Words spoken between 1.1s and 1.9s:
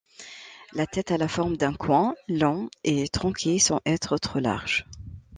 a la forme d'un